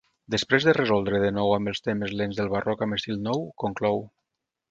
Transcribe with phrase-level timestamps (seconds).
[0.35, 4.01] Després de resoldre de nou amb els temes lents del barroc amb estil nou, conclou.